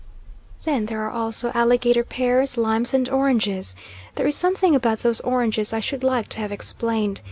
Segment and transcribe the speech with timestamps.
[0.63, 3.75] Then there are also alligator pears, limes, and oranges.
[4.15, 7.19] There is something about those oranges I should like to have explained.